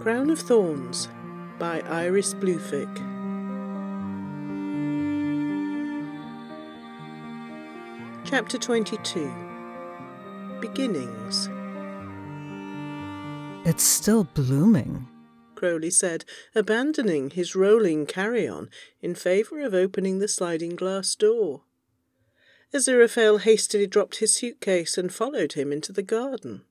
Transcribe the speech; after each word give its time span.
Crown 0.00 0.30
of 0.30 0.38
Thorns 0.38 1.08
by 1.58 1.82
Iris 1.82 2.32
Bluefick. 2.32 2.88
Chapter 8.24 8.56
22 8.56 9.30
Beginnings. 10.58 11.50
It's 13.68 13.82
still 13.82 14.24
blooming. 14.24 15.06
Crowley 15.54 15.90
said, 15.90 16.24
abandoning 16.54 17.28
his 17.28 17.54
rolling 17.54 18.06
carry 18.06 18.48
on 18.48 18.70
in 19.02 19.14
favour 19.14 19.60
of 19.60 19.74
opening 19.74 20.18
the 20.18 20.28
sliding 20.28 20.76
glass 20.76 21.14
door. 21.14 21.64
Aziraphale 22.72 23.42
hastily 23.42 23.86
dropped 23.86 24.16
his 24.16 24.32
suitcase 24.32 24.96
and 24.96 25.12
followed 25.12 25.52
him 25.52 25.70
into 25.70 25.92
the 25.92 26.02
garden. 26.02 26.62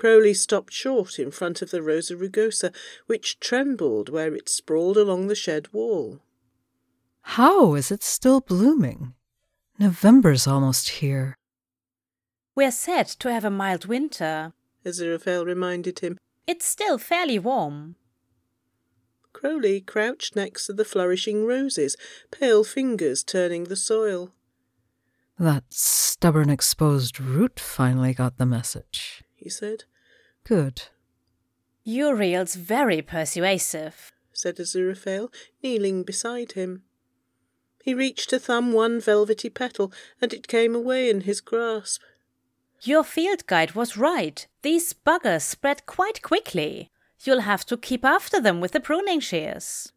Crowley 0.00 0.32
stopped 0.32 0.72
short 0.72 1.18
in 1.18 1.30
front 1.30 1.60
of 1.60 1.70
the 1.70 1.82
Rosa 1.82 2.16
rugosa, 2.16 2.74
which 3.04 3.38
trembled 3.38 4.08
where 4.08 4.34
it 4.34 4.48
sprawled 4.48 4.96
along 4.96 5.26
the 5.26 5.34
shed 5.34 5.70
wall. 5.74 6.20
How 7.20 7.74
is 7.74 7.90
it 7.90 8.02
still 8.02 8.40
blooming? 8.40 9.12
November's 9.78 10.46
almost 10.46 10.88
here. 10.88 11.36
We're 12.54 12.70
said 12.70 13.08
to 13.08 13.30
have 13.30 13.44
a 13.44 13.50
mild 13.50 13.84
winter, 13.84 14.54
Aziraphale 14.86 15.44
reminded 15.44 15.98
him. 15.98 16.16
It's 16.46 16.64
still 16.64 16.96
fairly 16.96 17.38
warm. 17.38 17.96
Crowley 19.34 19.82
crouched 19.82 20.34
next 20.34 20.64
to 20.64 20.72
the 20.72 20.86
flourishing 20.86 21.44
roses, 21.44 21.94
pale 22.30 22.64
fingers 22.64 23.22
turning 23.22 23.64
the 23.64 23.76
soil. 23.76 24.32
That 25.38 25.64
stubborn 25.68 26.48
exposed 26.48 27.20
root 27.20 27.60
finally 27.60 28.14
got 28.14 28.38
the 28.38 28.46
message, 28.46 29.22
he 29.34 29.50
said. 29.50 29.84
Good. 30.44 30.82
Uriel's 31.84 32.54
very 32.54 33.02
persuasive, 33.02 34.12
said 34.32 34.56
Aziraphale, 34.56 35.32
kneeling 35.62 36.02
beside 36.02 36.52
him. 36.52 36.82
He 37.82 37.94
reached 37.94 38.30
to 38.30 38.38
thumb 38.38 38.72
one 38.72 39.00
velvety 39.00 39.48
petal, 39.48 39.92
and 40.20 40.32
it 40.32 40.48
came 40.48 40.74
away 40.74 41.08
in 41.08 41.22
his 41.22 41.40
grasp. 41.40 42.02
Your 42.82 43.04
field 43.04 43.46
guide 43.46 43.72
was 43.72 43.96
right. 43.96 44.46
These 44.62 44.94
buggers 44.94 45.42
spread 45.42 45.86
quite 45.86 46.22
quickly. 46.22 46.90
You'll 47.22 47.40
have 47.40 47.66
to 47.66 47.76
keep 47.76 48.04
after 48.04 48.40
them 48.40 48.60
with 48.60 48.72
the 48.72 48.80
pruning 48.80 49.20
shears. 49.20 49.92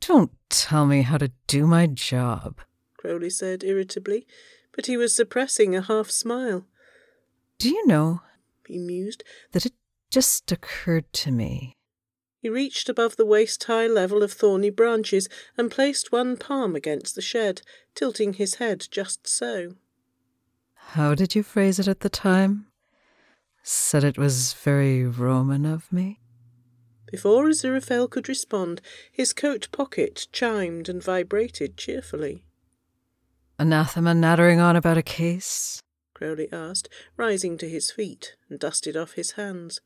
Don't 0.00 0.32
tell 0.50 0.86
me 0.86 1.02
how 1.02 1.18
to 1.18 1.32
do 1.46 1.66
my 1.66 1.86
job, 1.86 2.60
Crowley 2.98 3.30
said 3.30 3.64
irritably, 3.64 4.26
but 4.74 4.86
he 4.86 4.96
was 4.96 5.16
suppressing 5.16 5.74
a 5.74 5.80
half 5.80 6.10
smile. 6.10 6.66
Do 7.58 7.70
you 7.70 7.86
know, 7.86 8.20
he 8.68 8.78
mused, 8.78 9.24
that 9.52 9.66
it 9.66 9.72
just 10.10 10.50
occurred 10.52 11.12
to 11.12 11.30
me. 11.30 11.76
He 12.38 12.48
reached 12.48 12.88
above 12.88 13.16
the 13.16 13.26
waist 13.26 13.64
high 13.64 13.86
level 13.86 14.22
of 14.22 14.32
thorny 14.32 14.70
branches 14.70 15.28
and 15.56 15.70
placed 15.70 16.12
one 16.12 16.36
palm 16.36 16.76
against 16.76 17.14
the 17.14 17.22
shed, 17.22 17.62
tilting 17.94 18.34
his 18.34 18.56
head 18.56 18.86
just 18.90 19.26
so. 19.26 19.74
How 20.90 21.14
did 21.14 21.34
you 21.34 21.42
phrase 21.42 21.78
it 21.78 21.88
at 21.88 22.00
the 22.00 22.08
time? 22.08 22.66
Said 23.62 24.04
it 24.04 24.16
was 24.16 24.52
very 24.52 25.04
Roman 25.04 25.66
of 25.66 25.92
me? 25.92 26.20
Before 27.10 27.46
Aziraphale 27.46 28.08
could 28.08 28.28
respond, 28.28 28.80
his 29.10 29.32
coat 29.32 29.68
pocket 29.72 30.28
chimed 30.32 30.88
and 30.88 31.02
vibrated 31.02 31.76
cheerfully. 31.76 32.44
Anathema 33.58 34.14
nattering 34.14 34.60
on 34.60 34.76
about 34.76 34.98
a 34.98 35.02
case? 35.02 35.82
Crowley 36.16 36.48
asked, 36.50 36.88
rising 37.18 37.58
to 37.58 37.68
his 37.68 37.90
feet, 37.90 38.36
and 38.48 38.58
dusted 38.58 38.96
off 38.96 39.12
his 39.12 39.32
hands. 39.32 39.82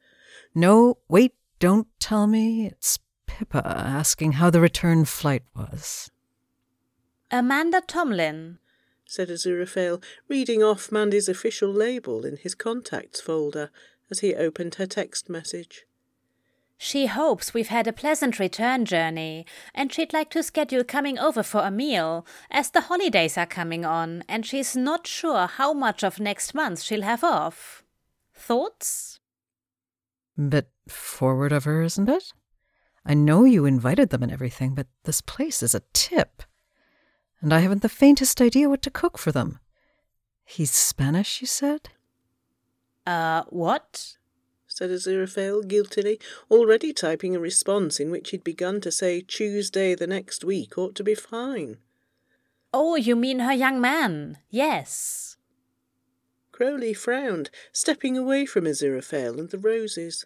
No, 0.54 0.98
wait, 1.08 1.34
don't 1.58 1.88
tell 1.98 2.28
me. 2.28 2.66
It's 2.66 3.00
Pippa 3.26 3.66
asking 3.66 4.32
how 4.32 4.48
the 4.48 4.60
return 4.60 5.06
flight 5.06 5.42
was. 5.56 6.08
Amanda 7.32 7.82
Tomlin, 7.84 8.60
said 9.04 9.28
Aziraphale, 9.28 10.00
reading 10.28 10.62
off 10.62 10.92
Mandy's 10.92 11.28
official 11.28 11.72
label 11.72 12.24
in 12.24 12.36
his 12.36 12.54
contacts 12.54 13.20
folder 13.20 13.70
as 14.08 14.20
he 14.20 14.36
opened 14.36 14.76
her 14.76 14.86
text 14.86 15.28
message. 15.28 15.84
She 16.82 17.06
hopes 17.06 17.52
we've 17.52 17.68
had 17.68 17.86
a 17.86 17.92
pleasant 17.92 18.38
return 18.38 18.84
journey, 18.86 19.44
and 19.74 19.92
she'd 19.92 20.14
like 20.14 20.30
to 20.30 20.42
schedule 20.42 20.82
coming 20.82 21.18
over 21.18 21.42
for 21.42 21.60
a 21.60 21.70
meal, 21.70 22.26
as 22.50 22.70
the 22.70 22.82
holidays 22.82 23.36
are 23.36 23.46
coming 23.46 23.84
on, 23.84 24.24
and 24.28 24.46
she's 24.46 24.74
not 24.74 25.06
sure 25.06 25.46
how 25.46 25.74
much 25.74 26.02
of 26.02 26.18
next 26.18 26.54
month 26.54 26.80
she'll 26.80 27.02
have 27.02 27.22
off. 27.22 27.84
Thoughts? 28.34 29.20
Bit 30.36 30.70
forward 30.88 31.52
of 31.52 31.64
her, 31.64 31.82
isn't 31.82 32.08
it? 32.08 32.32
I 33.04 33.12
know 33.14 33.44
you 33.44 33.66
invited 33.66 34.08
them 34.08 34.22
and 34.22 34.32
everything, 34.32 34.74
but 34.74 34.86
this 35.04 35.20
place 35.20 35.62
is 35.62 35.74
a 35.74 35.82
tip 35.92 36.42
and 37.40 37.54
I 37.54 37.60
haven't 37.60 37.82
the 37.82 37.88
faintest 37.88 38.40
idea 38.40 38.68
what 38.68 38.82
to 38.82 38.90
cook 38.90 39.18
for 39.18 39.32
them. 39.32 39.60
He's 40.44 40.70
Spanish, 40.70 41.40
you 41.40 41.46
said? 41.46 41.90
Uh, 43.06 43.44
what? 43.48 44.16
Said 44.80 44.88
Aziraphale 44.88 45.68
guiltily, 45.68 46.18
already 46.50 46.90
typing 46.94 47.36
a 47.36 47.38
response 47.38 48.00
in 48.00 48.10
which 48.10 48.30
he'd 48.30 48.42
begun 48.42 48.80
to 48.80 48.90
say 48.90 49.20
Tuesday 49.20 49.94
the 49.94 50.06
next 50.06 50.42
week 50.42 50.78
ought 50.78 50.94
to 50.94 51.04
be 51.04 51.14
fine. 51.14 51.76
Oh, 52.72 52.96
you 52.96 53.14
mean 53.14 53.40
her 53.40 53.52
young 53.52 53.78
man? 53.78 54.38
Yes. 54.48 55.36
Crowley 56.50 56.94
frowned, 56.94 57.50
stepping 57.72 58.16
away 58.16 58.46
from 58.46 58.64
Aziraphale 58.64 59.38
and 59.38 59.50
the 59.50 59.58
roses. 59.58 60.24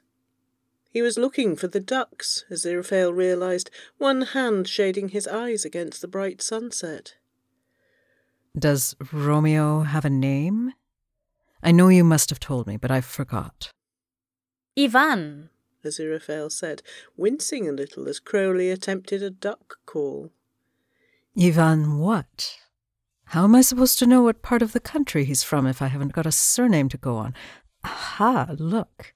He 0.89 1.03
was 1.03 1.19
looking 1.19 1.57
for 1.57 1.67
the 1.67 1.81
ducks, 1.81 2.45
Aziraphale 2.49 3.13
realized, 3.13 3.73
one 3.99 4.23
hand 4.23 4.69
shading 4.69 5.09
his 5.09 5.27
eyes 5.27 5.65
against 5.65 6.01
the 6.01 6.07
bright 6.07 6.41
sunset. 6.41 7.17
Does 8.57 8.95
Romeo 9.13 9.81
have 9.81 10.05
a 10.05 10.11
name? 10.11 10.75
I 11.61 11.73
know 11.73 11.89
you 11.89 12.05
must 12.05 12.31
have 12.31 12.39
told 12.39 12.69
me, 12.69 12.77
but 12.77 12.93
I 12.93 13.01
forgot. 13.01 13.73
Ivan, 14.77 15.51
Aziraphale 15.85 16.51
said, 16.51 16.83
wincing 17.17 17.69
a 17.69 17.73
little 17.73 18.09
as 18.09 18.19
Crowley 18.19 18.71
attempted 18.71 19.23
a 19.23 19.31
duck 19.31 19.79
call. 19.87 20.33
Ivan 21.41 21.99
what? 21.99 22.59
How 23.27 23.45
am 23.45 23.55
I 23.55 23.63
supposed 23.63 23.99
to 23.99 24.07
know 24.07 24.23
what 24.23 24.43
part 24.43 24.63
of 24.63 24.73
the 24.73 24.81
country 24.81 25.25
he's 25.25 25.43
from 25.43 25.67
if 25.67 25.83
I 25.83 25.89
haven't 25.89 26.13
got 26.13 26.27
a 26.27 26.33
surname 26.33 26.89
to 26.91 26.97
go 26.97 27.17
on? 27.17 27.35
Aha, 27.83 28.55
look. 28.59 29.15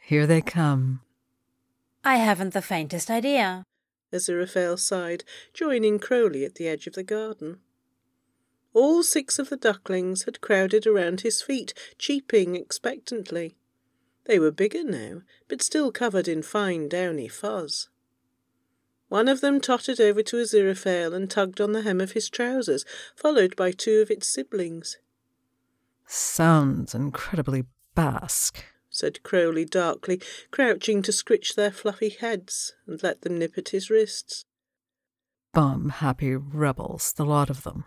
Here 0.00 0.26
they 0.26 0.40
come. 0.40 1.00
I 2.04 2.16
haven't 2.16 2.54
the 2.54 2.62
faintest 2.62 3.10
idea. 3.10 3.64
Aziraphale 4.12 4.78
sighed, 4.78 5.24
joining 5.52 5.98
Crowley 5.98 6.44
at 6.44 6.54
the 6.54 6.66
edge 6.66 6.86
of 6.86 6.94
the 6.94 7.02
garden. 7.02 7.58
All 8.72 9.02
six 9.02 9.38
of 9.38 9.50
the 9.50 9.56
ducklings 9.56 10.22
had 10.22 10.40
crowded 10.40 10.86
around 10.86 11.20
his 11.20 11.42
feet, 11.42 11.74
cheeping 11.98 12.56
expectantly. 12.56 13.57
They 14.28 14.38
were 14.38 14.50
bigger 14.50 14.84
now, 14.84 15.22
but 15.48 15.62
still 15.62 15.90
covered 15.90 16.28
in 16.28 16.42
fine 16.42 16.86
downy 16.90 17.28
fuzz. 17.28 17.88
One 19.08 19.26
of 19.26 19.40
them 19.40 19.58
tottered 19.58 20.00
over 20.00 20.22
to 20.22 20.36
Aziraphale 20.36 21.14
and 21.14 21.30
tugged 21.30 21.62
on 21.62 21.72
the 21.72 21.80
hem 21.80 21.98
of 21.98 22.12
his 22.12 22.28
trousers, 22.28 22.84
followed 23.16 23.56
by 23.56 23.72
two 23.72 24.00
of 24.02 24.10
its 24.10 24.28
siblings. 24.28 24.98
Sounds 26.06 26.94
incredibly 26.94 27.64
Basque, 27.94 28.62
said 28.90 29.22
Crowley 29.22 29.64
darkly, 29.64 30.20
crouching 30.50 31.00
to 31.02 31.12
scritch 31.12 31.54
their 31.54 31.70
fluffy 31.70 32.10
heads 32.10 32.74
and 32.86 33.02
let 33.02 33.22
them 33.22 33.38
nip 33.38 33.56
at 33.56 33.70
his 33.70 33.88
wrists. 33.88 34.44
Bum 35.54 35.88
happy 35.88 36.36
rebels, 36.36 37.14
the 37.14 37.24
lot 37.24 37.48
of 37.48 37.62
them. 37.62 37.86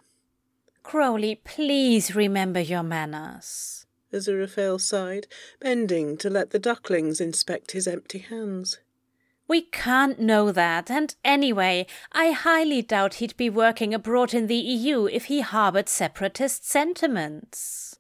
Crowley, 0.82 1.36
please 1.36 2.16
remember 2.16 2.60
your 2.60 2.82
manners. 2.82 3.86
Aziraphale 4.14 4.80
sighed, 4.80 5.28
bending 5.60 6.18
to 6.18 6.30
let 6.30 6.50
the 6.50 6.60
ducklings 6.60 7.22
inspect 7.22 7.72
his 7.72 7.88
empty 7.88 8.20
hands. 8.20 8.80
We 9.48 9.64
can't 9.64 10.20
know 10.20 10.52
that, 10.52 10.90
and 10.90 11.14
anyway, 11.26 11.86
I 12.12 12.32
highly 12.32 12.82
doubt 12.82 13.16
he'd 13.16 13.36
be 13.36 13.50
working 13.50 13.94
abroad 13.94 14.34
in 14.34 14.48
the 14.48 14.56
EU 14.56 15.08
if 15.08 15.26
he 15.26 15.42
harbored 15.42 15.90
separatist 15.90 16.66
sentiments. 16.66 18.00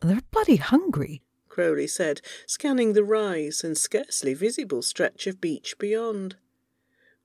They're 0.00 0.22
bloody 0.30 0.56
hungry, 0.56 1.22
Crowley 1.48 1.86
said, 1.86 2.20
scanning 2.46 2.92
the 2.92 3.04
rise 3.04 3.64
and 3.64 3.76
scarcely 3.76 4.34
visible 4.34 4.82
stretch 4.82 5.26
of 5.26 5.40
beach 5.40 5.78
beyond. 5.78 6.36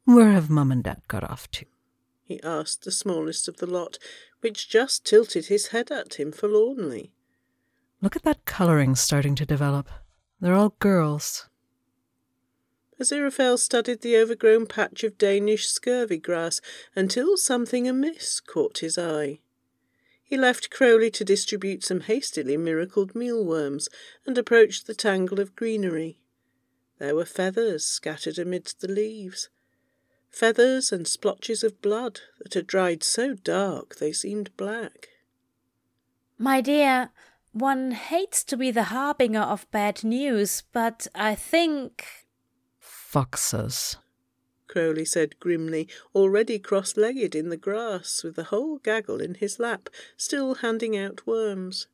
Where 0.05 0.31
have 0.31 0.49
Mum 0.49 0.71
and 0.71 0.83
Dad 0.83 1.01
got 1.07 1.23
off 1.23 1.49
to? 1.51 1.65
he 2.23 2.41
asked 2.41 2.83
the 2.83 2.91
smallest 2.91 3.47
of 3.47 3.57
the 3.57 3.67
lot, 3.67 3.99
which 4.41 4.69
just 4.69 5.05
tilted 5.05 5.47
his 5.47 5.67
head 5.67 5.91
at 5.91 6.15
him 6.15 6.31
forlornly. 6.31 7.11
Look 8.03 8.17
at 8.17 8.23
that 8.23 8.43
colouring 8.43 8.95
starting 8.95 9.33
to 9.35 9.45
develop. 9.45 9.87
They're 10.41 10.55
all 10.55 10.75
girls. 10.79 11.47
Aziraphale 12.99 13.57
studied 13.57 14.01
the 14.01 14.17
overgrown 14.17 14.65
patch 14.65 15.05
of 15.05 15.17
Danish 15.17 15.67
scurvy 15.67 16.17
grass 16.17 16.59
until 16.97 17.37
something 17.37 17.87
amiss 17.87 18.41
caught 18.41 18.79
his 18.79 18.97
eye. 18.97 19.39
He 20.21 20.35
left 20.35 20.69
Crowley 20.69 21.09
to 21.11 21.23
distribute 21.23 21.85
some 21.85 22.01
hastily 22.01 22.57
miracled 22.57 23.15
mealworms 23.15 23.87
and 24.25 24.37
approached 24.37 24.85
the 24.85 24.95
tangle 24.95 25.39
of 25.39 25.55
greenery. 25.55 26.17
There 26.99 27.15
were 27.15 27.23
feathers 27.23 27.85
scattered 27.85 28.37
amidst 28.37 28.81
the 28.81 28.89
leaves. 28.89 29.47
Feathers 30.29 30.91
and 30.91 31.07
splotches 31.07 31.63
of 31.63 31.81
blood 31.81 32.19
that 32.41 32.53
had 32.53 32.67
dried 32.67 33.01
so 33.01 33.33
dark 33.33 33.95
they 33.95 34.11
seemed 34.11 34.57
black. 34.57 35.07
My 36.37 36.59
dear, 36.59 37.11
one 37.53 37.91
hates 37.91 38.43
to 38.45 38.57
be 38.57 38.71
the 38.71 38.85
harbinger 38.85 39.39
of 39.39 39.69
bad 39.71 40.03
news, 40.03 40.63
but 40.73 41.07
I 41.15 41.35
think. 41.35 42.05
Foxes, 42.79 43.97
Crowley 44.67 45.05
said 45.05 45.39
grimly, 45.39 45.87
already 46.15 46.57
cross 46.57 46.97
legged 46.97 47.35
in 47.35 47.49
the 47.49 47.57
grass, 47.57 48.23
with 48.23 48.35
the 48.35 48.45
whole 48.45 48.79
gaggle 48.79 49.21
in 49.21 49.35
his 49.35 49.59
lap, 49.59 49.87
still 50.17 50.55
handing 50.55 50.97
out 50.97 51.27
worms. 51.27 51.87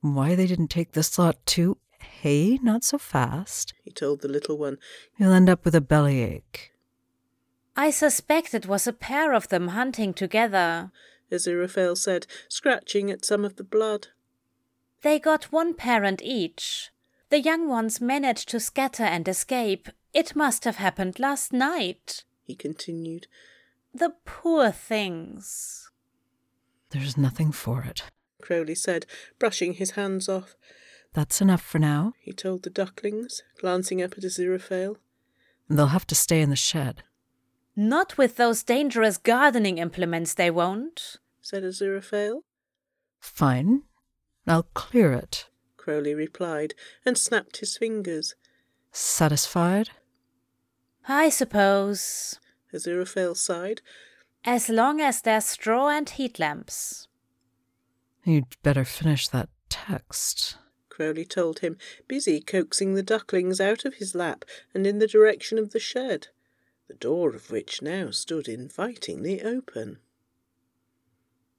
Why 0.00 0.36
they 0.36 0.46
didn't 0.46 0.68
take 0.68 0.92
this 0.92 1.18
lot 1.18 1.44
too? 1.44 1.78
Hey, 2.00 2.58
not 2.62 2.84
so 2.84 2.98
fast. 2.98 3.74
He 3.82 3.90
told 3.90 4.20
the 4.20 4.28
little 4.28 4.58
one. 4.58 4.78
You'll 5.16 5.32
end 5.32 5.48
up 5.48 5.64
with 5.64 5.74
a 5.74 5.80
bellyache. 5.80 6.72
I 7.76 7.90
suspect 7.90 8.54
it 8.54 8.66
was 8.66 8.86
a 8.86 8.92
pair 8.92 9.32
of 9.32 9.48
them 9.48 9.68
hunting 9.68 10.14
together, 10.14 10.92
Aziraphale 11.32 11.96
said, 11.96 12.28
scratching 12.48 13.10
at 13.10 13.24
some 13.24 13.44
of 13.44 13.56
the 13.56 13.64
blood. 13.64 14.08
They 15.02 15.18
got 15.18 15.52
one 15.52 15.74
parent 15.74 16.22
each. 16.22 16.90
The 17.30 17.40
young 17.40 17.68
ones 17.68 18.00
managed 18.00 18.48
to 18.50 18.60
scatter 18.60 19.02
and 19.02 19.26
escape. 19.26 19.88
It 20.12 20.36
must 20.36 20.64
have 20.64 20.76
happened 20.76 21.18
last 21.18 21.52
night, 21.52 22.24
he 22.44 22.54
continued. 22.54 23.26
The 23.94 24.14
poor 24.24 24.70
things. 24.70 25.90
There's 26.90 27.16
nothing 27.16 27.52
for 27.52 27.82
it, 27.82 28.04
Crowley 28.42 28.74
said, 28.74 29.06
brushing 29.38 29.74
his 29.74 29.92
hands 29.92 30.28
off. 30.28 30.56
That's 31.14 31.40
enough 31.40 31.62
for 31.62 31.78
now, 31.78 32.12
he 32.20 32.32
told 32.32 32.62
the 32.62 32.70
ducklings, 32.70 33.42
glancing 33.60 34.02
up 34.02 34.12
at 34.12 34.24
Aziraphale. 34.24 34.96
They'll 35.68 35.86
have 35.86 36.06
to 36.08 36.14
stay 36.14 36.40
in 36.40 36.50
the 36.50 36.56
shed. 36.56 37.02
Not 37.74 38.18
with 38.18 38.36
those 38.36 38.62
dangerous 38.62 39.16
gardening 39.16 39.78
implements, 39.78 40.34
they 40.34 40.50
won't, 40.50 41.16
said 41.40 41.62
Aziraphale. 41.62 42.42
Fine. 43.20 43.82
I'll 44.46 44.66
clear 44.74 45.12
it, 45.12 45.48
Crowley 45.76 46.14
replied, 46.14 46.74
and 47.04 47.16
snapped 47.16 47.58
his 47.58 47.76
fingers. 47.76 48.34
Satisfied? 48.90 49.90
I 51.08 51.28
suppose, 51.28 52.38
Aziraphale 52.72 53.36
sighed. 53.36 53.80
As 54.44 54.68
long 54.68 55.00
as 55.00 55.20
there's 55.20 55.46
straw 55.46 55.88
and 55.88 56.08
heat 56.08 56.38
lamps. 56.38 57.08
You'd 58.24 58.60
better 58.62 58.84
finish 58.84 59.28
that 59.28 59.48
text, 59.68 60.56
Crowley 60.88 61.24
told 61.24 61.60
him, 61.60 61.78
busy 62.06 62.40
coaxing 62.40 62.94
the 62.94 63.02
ducklings 63.02 63.60
out 63.60 63.84
of 63.84 63.94
his 63.94 64.14
lap 64.14 64.44
and 64.74 64.86
in 64.86 64.98
the 64.98 65.06
direction 65.06 65.58
of 65.58 65.70
the 65.70 65.80
shed, 65.80 66.28
the 66.86 66.94
door 66.94 67.34
of 67.34 67.50
which 67.50 67.80
now 67.80 68.10
stood 68.10 68.46
invitingly 68.46 69.40
open. 69.42 69.98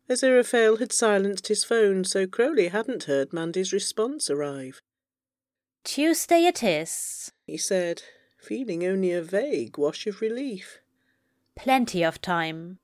Aziraphale 0.10 0.80
had 0.80 0.92
silenced 0.92 1.48
his 1.48 1.64
phone, 1.64 2.04
so 2.04 2.28
Crowley 2.28 2.68
hadn't 2.68 3.06
heard 3.06 3.32
Mandy's 3.34 3.72
response 3.72 4.30
arrive. 4.30 4.82
Tuesday 5.84 6.46
it 6.46 6.64
is, 6.64 7.32
he 7.46 7.58
said, 7.58 8.04
feeling 8.38 8.86
only 8.86 9.12
a 9.12 9.22
vague 9.22 9.78
wash 9.78 10.06
of 10.08 10.22
relief. 10.22 10.80
Plenty 11.56 12.04
of 12.04 12.22
time. 12.22 12.80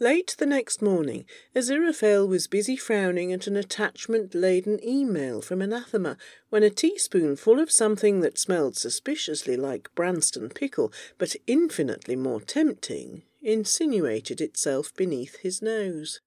Late 0.00 0.36
the 0.38 0.46
next 0.46 0.80
morning, 0.80 1.24
Aziraphale 1.56 2.28
was 2.28 2.46
busy 2.46 2.76
frowning 2.76 3.32
at 3.32 3.48
an 3.48 3.56
attachment-laden 3.56 4.78
email 4.86 5.42
from 5.42 5.60
Anathema 5.60 6.16
when 6.50 6.62
a 6.62 6.70
teaspoonful 6.70 7.58
of 7.58 7.72
something 7.72 8.20
that 8.20 8.38
smelled 8.38 8.76
suspiciously 8.76 9.56
like 9.56 9.92
Branston 9.96 10.50
pickle, 10.50 10.92
but 11.18 11.34
infinitely 11.48 12.14
more 12.14 12.40
tempting, 12.40 13.22
insinuated 13.42 14.40
itself 14.40 14.94
beneath 14.94 15.38
his 15.38 15.60
nose. 15.60 16.20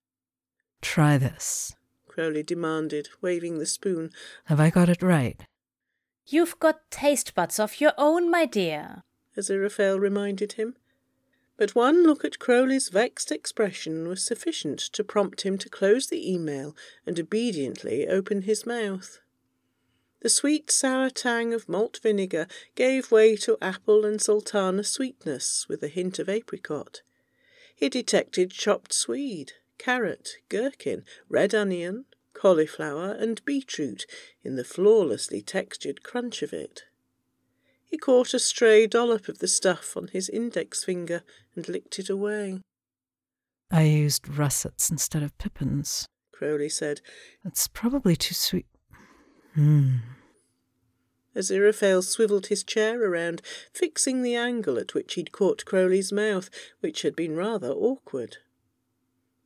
Try 0.82 1.18
this, 1.18 1.74
Crowley 2.10 2.44
demanded, 2.44 3.08
waving 3.22 3.58
the 3.58 3.66
spoon. 3.66 4.12
Have 4.46 4.60
I 4.60 4.70
got 4.70 4.90
it 4.90 5.02
right? 5.02 5.40
You've 6.28 6.60
got 6.60 6.92
taste 6.92 7.34
buds 7.36 7.58
of 7.58 7.80
your 7.80 7.94
own, 7.98 8.30
my 8.30 8.46
dear, 8.46 9.04
Aziraphale 9.38 9.98
reminded 9.98 10.54
him 10.54 10.76
but 11.62 11.76
one 11.76 12.02
look 12.02 12.26
at 12.26 12.40
Crowley's 12.40 12.90
vexed 12.90 13.32
expression 13.32 14.08
was 14.08 14.24
sufficient 14.24 14.80
to 14.80 15.04
prompt 15.04 15.42
him 15.42 15.60
to 15.60 15.70
close 15.70 16.08
the 16.08 16.34
email 16.34 16.76
and 17.06 17.20
obediently 17.20 18.08
open 18.08 18.42
his 18.42 18.66
mouth. 18.66 19.20
The 20.22 20.30
sweet 20.30 20.72
sour 20.72 21.12
tang 21.12 21.54
of 21.54 21.70
malt 21.70 22.00
vinegar 22.02 22.48
gave 22.74 23.12
way 23.12 23.36
to 23.36 23.60
apple 23.62 24.06
and 24.06 24.20
sultana 24.20 24.84
sweetness 24.84 25.68
with 25.70 25.84
a 25.84 25.88
hint 25.88 26.18
of 26.18 26.28
apricot. 26.28 27.04
He 27.76 27.90
detected 27.90 28.50
chopped 28.50 28.92
swede, 28.92 29.52
carrot, 29.78 30.38
gherkin, 30.50 31.06
red 31.30 31.54
onion, 31.54 32.06
cauliflower, 32.34 33.12
and 33.12 33.46
beetroot 33.46 34.08
in 34.44 34.56
the 34.56 34.64
flawlessly 34.64 35.44
textured 35.44 36.02
crunch 36.02 36.42
of 36.42 36.54
it. 36.54 36.86
He 37.92 37.98
caught 37.98 38.34
a 38.34 38.40
stray 38.40 38.88
dollop 38.88 39.28
of 39.28 39.40
the 39.40 39.50
stuff 39.50 39.98
on 39.98 40.08
his 40.08 40.30
index 40.30 40.82
finger 40.82 41.24
and 41.58 41.68
licked 41.68 42.00
it 42.00 42.10
away. 42.10 42.62
I 43.70 43.84
used 43.84 44.30
russets 44.30 44.90
instead 44.90 45.22
of 45.22 45.38
pippins, 45.38 46.08
Crowley 46.32 46.70
said. 46.70 47.02
It's 47.44 47.68
probably 47.68 48.16
too 48.16 48.34
sweet. 48.34 48.66
Hmm. 49.56 49.98
Aziraphale 51.36 52.02
swivelled 52.02 52.48
his 52.48 52.64
chair 52.64 53.04
around, 53.04 53.42
fixing 53.74 54.22
the 54.22 54.36
angle 54.36 54.80
at 54.80 54.94
which 54.94 55.16
he'd 55.16 55.34
caught 55.34 55.66
Crowley's 55.66 56.14
mouth, 56.14 56.50
which 56.80 57.02
had 57.02 57.16
been 57.16 57.36
rather 57.36 57.72
awkward. 57.72 58.38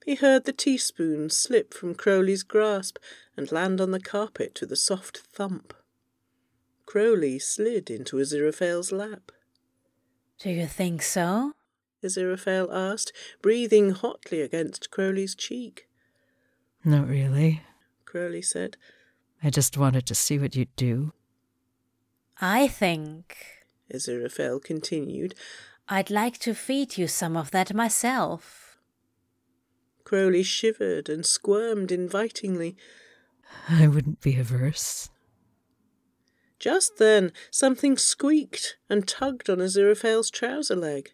He 0.05 0.15
heard 0.15 0.45
the 0.45 0.53
teaspoon 0.53 1.31
slip 1.31 1.73
from 1.73 1.95
Crowley's 1.95 2.43
grasp 2.43 2.99
and 3.35 3.51
land 3.51 3.81
on 3.81 3.89
the 3.89 3.99
carpet 3.99 4.61
with 4.61 4.71
a 4.71 4.75
soft 4.75 5.17
thump. 5.33 5.73
Crowley 6.85 7.39
slid 7.39 7.89
into 7.89 8.17
Aziraphale's 8.17 8.91
lap. 8.91 9.31
Do 10.39 10.49
you 10.49 10.67
think 10.67 11.01
so? 11.01 11.53
Aziraphale 12.03 12.69
asked, 12.71 13.11
breathing 13.41 13.91
hotly 13.91 14.41
against 14.41 14.91
Crowley's 14.91 15.33
cheek. 15.35 15.87
Not 16.83 17.07
really, 17.07 17.63
Crowley 18.05 18.41
said. 18.41 18.77
I 19.43 19.49
just 19.49 19.77
wanted 19.77 20.05
to 20.07 20.15
see 20.15 20.37
what 20.37 20.55
you'd 20.55 20.75
do. 20.75 21.13
I 22.39 22.67
think, 22.67 23.37
Aziraphale 23.91 24.63
continued, 24.63 25.35
I'd 25.87 26.09
like 26.09 26.37
to 26.39 26.53
feed 26.53 26.97
you 26.97 27.07
some 27.07 27.37
of 27.37 27.51
that 27.51 27.73
myself. 27.73 28.77
Crowley 30.03 30.43
shivered 30.43 31.09
and 31.09 31.25
squirmed 31.25 31.91
invitingly. 31.91 32.75
I 33.69 33.87
wouldn't 33.87 34.21
be 34.21 34.37
averse. 34.37 35.09
Just 36.59 36.97
then 36.97 37.31
something 37.51 37.97
squeaked 37.97 38.77
and 38.89 39.07
tugged 39.07 39.49
on 39.49 39.57
Aziraphale's 39.57 40.29
trouser 40.29 40.75
leg. 40.75 41.11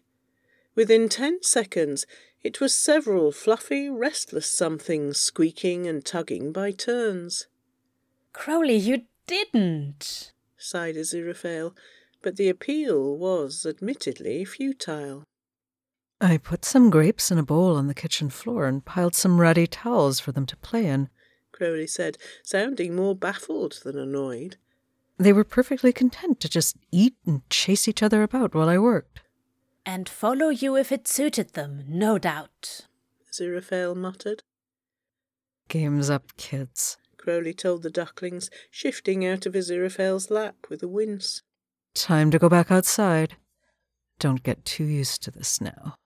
Within 0.74 1.08
ten 1.08 1.42
seconds 1.42 2.06
it 2.42 2.60
was 2.60 2.74
several 2.74 3.30
fluffy, 3.30 3.88
restless 3.88 4.50
somethings 4.50 5.18
squeaking 5.18 5.86
and 5.86 6.04
tugging 6.04 6.50
by 6.52 6.72
turns. 6.72 7.46
Crowley, 8.32 8.76
you 8.76 9.02
didn't, 9.26 10.32
sighed 10.56 10.96
Aziraphale, 10.96 11.72
but 12.20 12.36
the 12.36 12.48
appeal 12.48 13.16
was 13.16 13.64
admittedly 13.64 14.44
futile. 14.44 15.24
I 16.20 16.36
put 16.36 16.64
some 16.64 16.90
grapes 16.90 17.30
in 17.30 17.38
a 17.38 17.42
bowl 17.42 17.76
on 17.76 17.86
the 17.88 17.94
kitchen 17.94 18.30
floor 18.30 18.66
and 18.66 18.84
piled 18.84 19.14
some 19.14 19.40
ruddy 19.40 19.66
towels 19.66 20.18
for 20.18 20.32
them 20.32 20.46
to 20.46 20.56
play 20.56 20.86
in, 20.86 21.10
Crowley 21.52 21.86
said, 21.86 22.16
sounding 22.42 22.96
more 22.96 23.14
baffled 23.14 23.80
than 23.84 23.98
annoyed. 23.98 24.56
They 25.18 25.32
were 25.32 25.44
perfectly 25.44 25.92
content 25.92 26.40
to 26.40 26.48
just 26.48 26.76
eat 26.90 27.14
and 27.26 27.48
chase 27.50 27.86
each 27.86 28.02
other 28.02 28.22
about 28.22 28.54
while 28.54 28.68
I 28.68 28.78
worked. 28.78 29.20
And 29.84 30.08
follow 30.08 30.48
you 30.48 30.76
if 30.76 30.92
it 30.92 31.08
suited 31.08 31.54
them, 31.54 31.84
no 31.88 32.18
doubt, 32.18 32.86
Aziraphale 33.30 33.96
muttered. 33.96 34.42
Game's 35.68 36.10
up, 36.10 36.36
kids, 36.36 36.98
Crowley 37.22 37.54
told 37.54 37.82
the 37.82 37.90
ducklings, 37.90 38.50
shifting 38.68 39.24
out 39.24 39.46
of 39.46 39.54
Aziraphale's 39.54 40.28
lap 40.28 40.56
with 40.68 40.82
a 40.82 40.88
wince. 40.88 41.42
Time 41.94 42.32
to 42.32 42.38
go 42.38 42.48
back 42.48 42.70
outside. 42.70 43.36
Don't 44.18 44.42
get 44.42 44.64
too 44.64 44.84
used 44.84 45.22
to 45.22 45.30
this 45.30 45.60
now. 45.60 45.98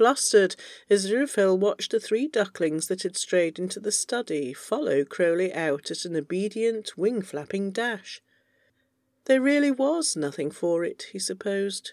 Flustered, 0.00 0.56
Aziraphale 0.90 1.58
watched 1.58 1.90
the 1.90 2.00
three 2.00 2.26
ducklings 2.26 2.88
that 2.88 3.02
had 3.02 3.18
strayed 3.18 3.58
into 3.58 3.78
the 3.78 3.92
study 3.92 4.54
follow 4.54 5.04
Crowley 5.04 5.52
out 5.52 5.90
at 5.90 6.06
an 6.06 6.16
obedient, 6.16 6.96
wing-flapping 6.96 7.70
dash. 7.70 8.22
There 9.26 9.42
really 9.42 9.70
was 9.70 10.16
nothing 10.16 10.52
for 10.52 10.84
it, 10.84 11.08
he 11.12 11.18
supposed. 11.18 11.92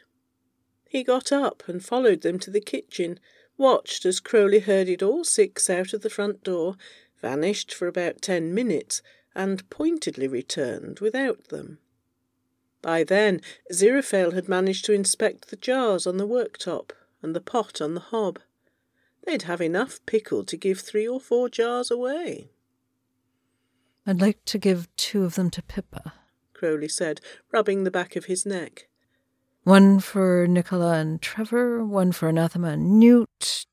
He 0.88 1.04
got 1.04 1.34
up 1.34 1.64
and 1.68 1.84
followed 1.84 2.22
them 2.22 2.40
to 2.40 2.50
the 2.50 2.62
kitchen, 2.62 3.20
watched 3.58 4.06
as 4.06 4.22
Crowley 4.22 4.60
herded 4.60 5.04
all 5.04 5.26
six 5.26 5.70
out 5.70 5.92
of 5.92 6.02
the 6.02 6.10
front 6.10 6.46
door, 6.46 6.78
vanished 7.22 7.74
for 7.74 7.90
about 7.90 8.22
ten 8.22 8.54
minutes, 8.54 9.02
and 9.36 9.70
pointedly 9.70 10.30
returned 10.30 11.02
without 11.02 11.50
them. 11.50 11.80
By 12.82 13.04
then, 13.04 13.42
Aziraphale 13.70 14.32
had 14.32 14.48
managed 14.48 14.86
to 14.86 14.94
inspect 14.94 15.50
the 15.50 15.58
jars 15.58 16.08
on 16.08 16.16
the 16.16 16.26
worktop 16.26 16.92
and 17.22 17.36
the 17.36 17.42
pot 17.42 17.82
on 17.82 17.94
the 17.94 18.00
hob. 18.00 18.40
They'd 19.26 19.44
have 19.44 19.62
enough 19.62 20.00
pickle 20.06 20.44
to 20.46 20.58
give 20.58 20.80
three 20.80 21.08
or 21.08 21.20
four 21.20 21.50
jars 21.50 21.92
away. 21.92 22.52
I'd 24.06 24.22
like 24.22 24.46
to 24.46 24.58
give 24.58 24.88
two 24.96 25.26
of 25.26 25.36
them 25.36 25.50
to 25.52 25.62
Pippa, 25.62 26.14
Crowley 26.54 26.88
said, 26.88 27.20
rubbing 27.52 27.84
the 27.84 27.92
back 27.92 28.16
of 28.16 28.26
his 28.26 28.46
neck. 28.46 28.88
One 29.64 30.00
for 30.00 30.48
Nicola 30.48 30.94
and 30.94 31.22
Trevor, 31.22 31.86
one 31.86 32.14
for 32.14 32.30
Anathema 32.30 32.70
and 32.70 33.00
Newt, 33.00 33.66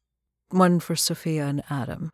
one 0.50 0.80
for 0.80 0.96
Sophia 0.96 1.46
and 1.46 1.62
Adam. 1.70 2.10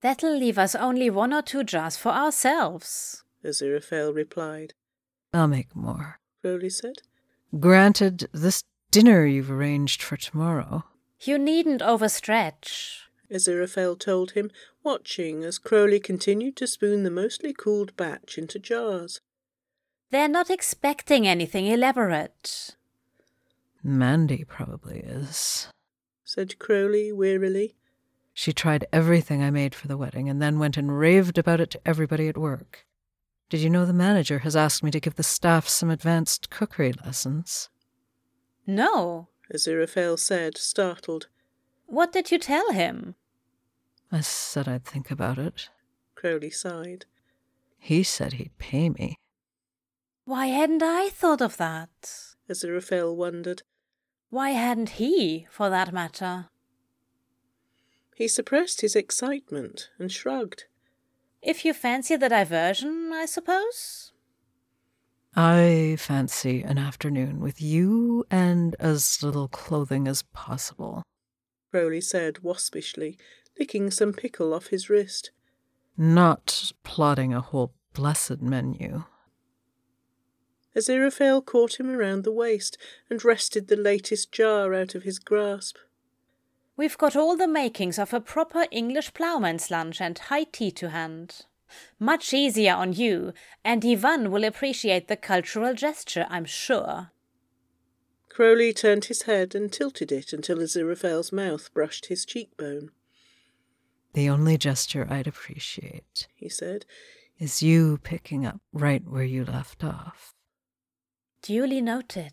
That'll 0.00 0.36
leave 0.36 0.58
us 0.58 0.74
only 0.74 1.10
one 1.10 1.34
or 1.34 1.42
two 1.42 1.62
jars 1.62 1.96
for 1.96 2.08
ourselves, 2.08 3.22
Aziraphale 3.44 4.14
replied. 4.14 4.72
I'll 5.34 5.46
make 5.46 5.76
more, 5.76 6.18
Crowley 6.40 6.70
said. 6.70 7.02
Granted, 7.60 8.28
this 8.32 8.62
dinner 8.96 9.26
you've 9.26 9.50
arranged 9.50 10.02
for 10.02 10.16
tomorrow. 10.16 10.82
You 11.20 11.36
needn't 11.36 11.82
overstretch. 11.82 13.00
Aziraphale 13.30 13.98
told 13.98 14.30
him, 14.30 14.50
watching 14.82 15.44
as 15.44 15.58
Crowley 15.58 16.00
continued 16.00 16.56
to 16.56 16.66
spoon 16.66 17.02
the 17.02 17.10
mostly 17.10 17.52
cooled 17.52 17.94
batch 17.98 18.38
into 18.38 18.58
jars. 18.58 19.20
They're 20.10 20.28
not 20.28 20.48
expecting 20.48 21.26
anything 21.28 21.66
elaborate. 21.66 22.74
Mandy 23.82 24.44
probably 24.44 25.00
is, 25.00 25.68
said 26.24 26.58
Crowley 26.58 27.12
wearily. 27.12 27.74
She 28.32 28.54
tried 28.54 28.86
everything 28.94 29.42
I 29.42 29.50
made 29.50 29.74
for 29.74 29.88
the 29.88 29.98
wedding 29.98 30.30
and 30.30 30.40
then 30.40 30.58
went 30.58 30.78
and 30.78 30.98
raved 30.98 31.36
about 31.36 31.60
it 31.60 31.68
to 31.72 31.80
everybody 31.84 32.28
at 32.28 32.38
work. 32.38 32.86
Did 33.50 33.60
you 33.60 33.68
know 33.68 33.84
the 33.84 33.92
manager 33.92 34.38
has 34.38 34.56
asked 34.56 34.82
me 34.82 34.90
to 34.90 35.00
give 35.00 35.16
the 35.16 35.22
staff 35.22 35.68
some 35.68 35.90
advanced 35.90 36.48
cookery 36.48 36.94
lessons? 37.04 37.68
No, 38.66 39.28
Aziraphale 39.52 40.18
said, 40.18 40.58
startled. 40.58 41.28
What 41.86 42.12
did 42.12 42.30
you 42.32 42.38
tell 42.38 42.72
him? 42.72 43.14
I 44.10 44.20
said 44.20 44.66
I'd 44.66 44.84
think 44.84 45.10
about 45.10 45.38
it. 45.38 45.68
Crowley 46.14 46.50
sighed. 46.50 47.06
He 47.78 48.02
said 48.02 48.34
he'd 48.34 48.58
pay 48.58 48.88
me. 48.88 49.18
Why 50.24 50.46
hadn't 50.46 50.82
I 50.82 51.08
thought 51.10 51.40
of 51.40 51.56
that? 51.58 52.34
Aziraphale 52.50 53.14
wondered. 53.14 53.62
Why 54.30 54.50
hadn't 54.50 54.90
he, 54.90 55.46
for 55.50 55.70
that 55.70 55.92
matter? 55.92 56.48
He 58.16 58.26
suppressed 58.26 58.80
his 58.80 58.96
excitement 58.96 59.90
and 59.98 60.10
shrugged. 60.10 60.64
If 61.42 61.64
you 61.64 61.72
fancy 61.72 62.16
the 62.16 62.28
diversion, 62.28 63.12
I 63.12 63.26
suppose? 63.26 64.12
I 65.36 65.96
fancy 65.98 66.62
an 66.62 66.78
afternoon 66.78 67.40
with 67.40 67.60
you 67.60 68.24
and 68.30 68.74
as 68.80 69.22
little 69.22 69.48
clothing 69.48 70.08
as 70.08 70.22
possible, 70.22 71.02
Crowley 71.70 72.00
said 72.00 72.38
waspishly, 72.42 73.18
licking 73.58 73.90
some 73.90 74.14
pickle 74.14 74.54
off 74.54 74.68
his 74.68 74.88
wrist. 74.88 75.30
Not 75.94 76.72
plotting 76.82 77.34
a 77.34 77.42
whole 77.42 77.74
blessed 77.92 78.40
menu. 78.40 79.04
Aziraphale 80.74 81.44
caught 81.44 81.78
him 81.78 81.90
around 81.90 82.24
the 82.24 82.32
waist 82.32 82.78
and 83.10 83.22
wrested 83.22 83.68
the 83.68 83.76
latest 83.76 84.32
jar 84.32 84.72
out 84.72 84.94
of 84.94 85.02
his 85.02 85.18
grasp. 85.18 85.76
We've 86.78 86.96
got 86.96 87.14
all 87.14 87.36
the 87.36 87.48
makings 87.48 87.98
of 87.98 88.14
a 88.14 88.20
proper 88.20 88.66
English 88.70 89.12
ploughman's 89.12 89.70
lunch 89.70 90.00
and 90.00 90.18
high 90.18 90.44
tea 90.44 90.70
to 90.72 90.90
hand. 90.90 91.44
Much 91.98 92.32
easier 92.32 92.74
on 92.74 92.92
you, 92.92 93.32
and 93.64 93.84
Ivan 93.84 94.30
will 94.30 94.44
appreciate 94.44 95.08
the 95.08 95.16
cultural 95.16 95.74
gesture, 95.74 96.26
I'm 96.28 96.44
sure. 96.44 97.10
Crowley 98.28 98.72
turned 98.72 99.06
his 99.06 99.22
head 99.22 99.54
and 99.54 99.72
tilted 99.72 100.12
it 100.12 100.32
until 100.32 100.58
Aziraphale's 100.58 101.32
mouth 101.32 101.72
brushed 101.72 102.06
his 102.06 102.24
cheekbone. 102.24 102.90
The 104.12 104.28
only 104.28 104.56
gesture 104.56 105.06
I'd 105.10 105.26
appreciate, 105.26 106.28
he 106.34 106.48
said, 106.48 106.86
is 107.38 107.62
you 107.62 107.98
picking 108.02 108.46
up 108.46 108.60
right 108.72 109.02
where 109.06 109.24
you 109.24 109.44
left 109.44 109.84
off. 109.84 110.34
Duly 111.42 111.82
noted, 111.82 112.32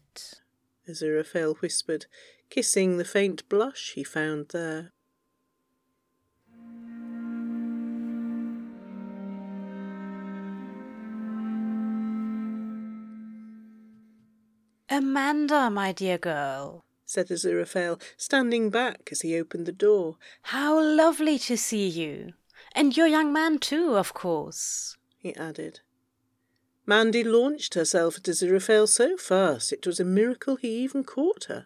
Aziraphale 0.89 1.57
whispered, 1.59 2.05
kissing 2.49 2.97
the 2.97 3.05
faint 3.05 3.47
blush 3.49 3.93
he 3.95 4.03
found 4.03 4.49
there. 4.49 4.92
Amanda, 14.95 15.71
my 15.71 15.91
dear 15.91 16.19
girl, 16.19 16.85
said 17.03 17.29
Aziraphale, 17.29 18.00
standing 18.15 18.69
back 18.69 19.09
as 19.12 19.21
he 19.21 19.39
opened 19.39 19.65
the 19.65 19.71
door. 19.71 20.17
How 20.43 20.79
lovely 20.79 21.39
to 21.39 21.57
see 21.57 21.88
you. 21.88 22.33
And 22.73 22.95
your 22.95 23.07
young 23.07 23.33
man, 23.33 23.57
too, 23.57 23.95
of 23.95 24.13
course, 24.13 24.95
he 25.17 25.35
added. 25.35 25.79
Mandy 26.85 27.23
launched 27.23 27.73
herself 27.73 28.17
at 28.17 28.25
Aziraphale 28.25 28.88
so 28.88 29.17
fast 29.17 29.73
it 29.73 29.88
was 29.88 30.00
a 30.00 30.05
miracle 30.05 30.57
he 30.57 30.83
even 30.83 31.03
caught 31.03 31.45
her. 31.45 31.65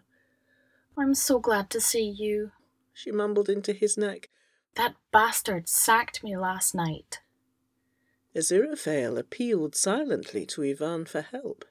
I'm 0.96 1.14
so 1.14 1.38
glad 1.38 1.68
to 1.70 1.82
see 1.82 2.08
you, 2.08 2.52
she 2.94 3.10
mumbled 3.10 3.50
into 3.50 3.74
his 3.74 3.98
neck. 3.98 4.30
That 4.76 4.94
bastard 5.12 5.68
sacked 5.68 6.24
me 6.24 6.34
last 6.38 6.74
night. 6.74 7.20
Aziraphale 8.34 9.18
appealed 9.18 9.76
silently 9.76 10.46
to 10.46 10.64
Ivan 10.64 11.04
for 11.04 11.20
help. 11.20 11.66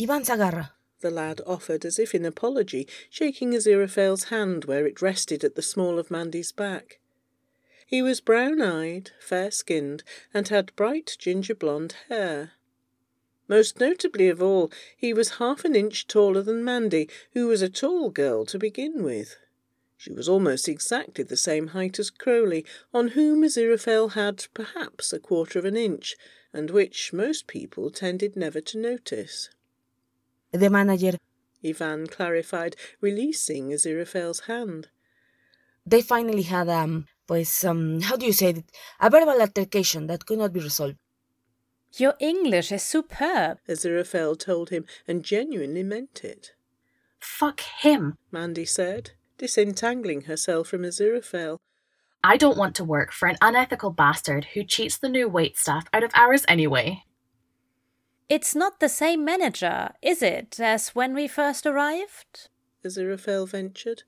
Ivan 0.00 0.22
Sagarra, 0.22 0.70
the 1.00 1.10
lad 1.10 1.42
offered 1.46 1.84
as 1.84 1.98
if 1.98 2.14
in 2.14 2.24
apology, 2.24 2.88
shaking 3.10 3.52
Aziraphale's 3.52 4.24
hand 4.24 4.64
where 4.64 4.86
it 4.86 5.02
rested 5.02 5.44
at 5.44 5.54
the 5.54 5.60
small 5.62 5.98
of 5.98 6.10
Mandy's 6.10 6.50
back. 6.50 6.98
He 7.86 8.00
was 8.00 8.22
brown-eyed, 8.22 9.10
fair-skinned, 9.20 10.02
and 10.32 10.48
had 10.48 10.74
bright 10.76 11.14
ginger 11.18 11.54
blonde 11.54 11.94
hair. 12.08 12.52
Most 13.48 13.80
notably 13.80 14.28
of 14.28 14.42
all, 14.42 14.72
he 14.96 15.12
was 15.12 15.36
half 15.36 15.62
an 15.66 15.76
inch 15.76 16.06
taller 16.06 16.40
than 16.40 16.64
Mandy, 16.64 17.06
who 17.34 17.48
was 17.48 17.60
a 17.60 17.68
tall 17.68 18.08
girl 18.08 18.46
to 18.46 18.58
begin 18.58 19.02
with. 19.02 19.36
She 19.98 20.10
was 20.10 20.26
almost 20.26 20.68
exactly 20.68 21.22
the 21.22 21.36
same 21.36 21.68
height 21.68 21.98
as 21.98 22.08
Crowley, 22.08 22.64
on 22.94 23.08
whom 23.08 23.42
Aziraphale 23.42 24.12
had 24.12 24.46
perhaps 24.54 25.12
a 25.12 25.20
quarter 25.20 25.58
of 25.58 25.66
an 25.66 25.76
inch, 25.76 26.16
and 26.50 26.70
which 26.70 27.12
most 27.12 27.46
people 27.46 27.90
tended 27.90 28.36
never 28.36 28.62
to 28.62 28.78
notice. 28.78 29.50
The 30.52 30.68
manager, 30.68 31.18
Ivan 31.64 32.06
clarified, 32.06 32.76
releasing 33.00 33.70
Aziraphale's 33.70 34.40
hand. 34.40 34.88
They 35.86 36.02
finally 36.02 36.42
had, 36.42 36.68
um, 36.68 37.06
pues, 37.26 37.64
um, 37.64 38.02
how 38.02 38.16
do 38.16 38.26
you 38.26 38.32
say 38.32 38.50
it? 38.50 38.64
A 39.00 39.10
verbal 39.10 39.40
altercation 39.40 40.06
that 40.08 40.26
could 40.26 40.38
not 40.38 40.52
be 40.52 40.60
resolved. 40.60 40.96
Your 41.94 42.14
English 42.20 42.72
is 42.72 42.82
superb, 42.82 43.58
Aziraphale 43.68 44.38
told 44.38 44.70
him, 44.70 44.86
and 45.06 45.24
genuinely 45.24 45.82
meant 45.82 46.24
it. 46.24 46.52
Fuck 47.18 47.60
him, 47.60 48.18
Mandy 48.30 48.64
said, 48.64 49.12
disentangling 49.38 50.22
herself 50.22 50.68
from 50.68 50.82
Aziraphale. 50.82 51.58
I 52.24 52.36
don't 52.36 52.56
want 52.56 52.76
to 52.76 52.84
work 52.84 53.12
for 53.12 53.28
an 53.28 53.36
unethical 53.40 53.90
bastard 53.90 54.46
who 54.54 54.64
cheats 54.64 54.96
the 54.96 55.08
new 55.08 55.28
waitstaff 55.28 55.86
out 55.92 56.04
of 56.04 56.12
hours 56.14 56.44
anyway. 56.48 57.04
It's 58.34 58.54
not 58.54 58.80
the 58.80 58.88
same 58.88 59.26
manager, 59.26 59.90
is 60.00 60.22
it, 60.22 60.58
as 60.58 60.94
when 60.94 61.12
we 61.12 61.28
first 61.28 61.66
arrived? 61.66 62.48
Aziraphale 62.82 63.46
ventured. 63.46 64.04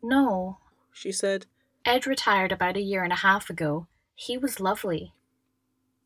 No, 0.00 0.58
she 0.92 1.10
said. 1.10 1.46
Ed 1.84 2.06
retired 2.06 2.52
about 2.52 2.76
a 2.76 2.80
year 2.80 3.02
and 3.02 3.12
a 3.12 3.24
half 3.26 3.50
ago. 3.50 3.88
He 4.14 4.38
was 4.38 4.60
lovely. 4.60 5.14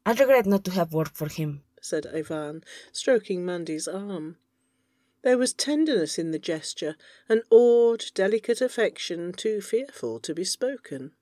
I 0.06 0.12
regret 0.12 0.46
not 0.46 0.64
to 0.64 0.70
have 0.70 0.94
worked 0.94 1.18
for 1.18 1.28
him, 1.28 1.62
said 1.82 2.06
Ivan, 2.06 2.64
stroking 2.92 3.44
Mandy's 3.44 3.86
arm. 3.86 4.38
There 5.20 5.36
was 5.36 5.52
tenderness 5.52 6.18
in 6.18 6.30
the 6.30 6.38
gesture, 6.38 6.96
an 7.28 7.42
awed, 7.50 8.06
delicate 8.14 8.62
affection 8.62 9.34
too 9.34 9.60
fearful 9.60 10.18
to 10.20 10.32
be 10.32 10.44
spoken. 10.44 11.12